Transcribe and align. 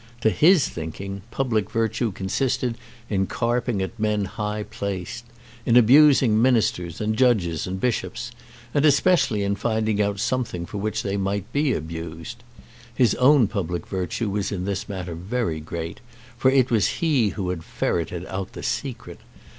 To 0.21 0.31
his 0.31 0.67
thinking, 0.67 1.21
public 1.29 1.69
virtue 1.69 2.11
consisted 2.11 2.75
in 3.07 3.27
carping 3.27 3.83
at 3.83 3.99
men 3.99 4.25
high 4.25 4.63
placed, 4.63 5.25
in 5.63 5.77
abusing 5.77 6.41
ministers 6.41 6.99
and 6.99 7.15
judges 7.15 7.67
and 7.67 7.79
bishops 7.79 8.31
and 8.73 8.83
especially 8.83 9.43
in 9.43 9.55
finding 9.55 10.01
out 10.01 10.19
something 10.19 10.65
for 10.65 10.79
which 10.79 11.03
they 11.03 11.17
might 11.17 11.53
be 11.53 11.71
abused. 11.73 12.41
His 12.95 13.13
own 13.13 13.47
public 13.47 13.85
virtue 13.85 14.31
was 14.31 14.51
in 14.51 14.65
this 14.65 14.89
matter 14.89 15.13
very 15.13 15.59
great, 15.59 15.99
for 16.35 16.49
it 16.49 16.71
was 16.71 16.87
he 17.03 17.29
who 17.29 17.51
had 17.51 17.63
ferreted 17.63 18.25
out 18.25 18.53
the 18.53 18.63
secret. 18.63 19.19